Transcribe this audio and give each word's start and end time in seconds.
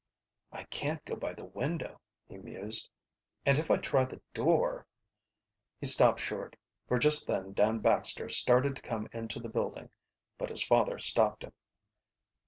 "I 0.51 0.63
can't 0.63 1.05
go 1.05 1.15
by 1.15 1.33
the 1.33 1.45
window," 1.45 2.01
he 2.27 2.35
mused. 2.39 2.89
"And 3.45 3.59
if 3.59 3.69
I 3.69 3.77
try 3.77 4.03
the 4.03 4.19
door" 4.33 4.87
He 5.79 5.85
stopped 5.85 6.19
short, 6.19 6.55
for 6.87 6.97
just 6.97 7.27
then 7.27 7.53
Dan 7.53 7.77
Baxter 7.77 8.27
started 8.27 8.75
to 8.77 8.81
come 8.81 9.07
into 9.13 9.39
the 9.39 9.47
building. 9.47 9.91
But 10.39 10.49
his 10.49 10.63
father 10.63 10.97
stopped 10.97 11.43
him. 11.43 11.53